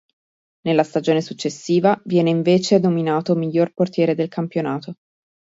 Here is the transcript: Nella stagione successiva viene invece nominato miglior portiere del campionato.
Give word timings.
Nella 0.61 0.81
stagione 0.83 1.21
successiva 1.21 2.01
viene 2.05 2.31
invece 2.31 2.79
nominato 2.79 3.35
miglior 3.35 3.71
portiere 3.71 4.15
del 4.15 4.29
campionato. 4.29 4.95